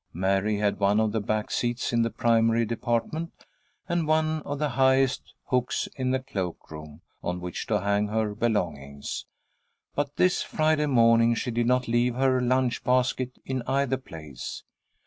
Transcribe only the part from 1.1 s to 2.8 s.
the back seats in the primary